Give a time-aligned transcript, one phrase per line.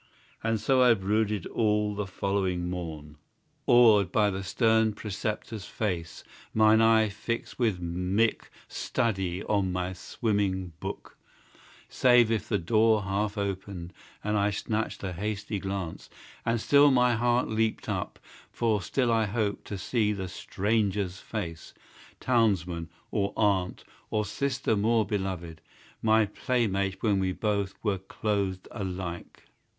[0.43, 3.17] And so I brooded all the following morn,
[3.67, 6.23] Awed by the stern preceptor's face,
[6.55, 11.19] mine eye Fixed with mick study on my swimming book:
[11.87, 13.93] Save if the door half opened,
[14.23, 16.09] and I snatched A hasty glance,
[16.47, 18.17] and still my heart leaped up,
[18.51, 21.75] For still I hoped to see the stranger's face,
[22.19, 25.61] Townsman, or aunt, or sister more beloved,
[26.01, 29.45] My play mate when we both were clothed alike!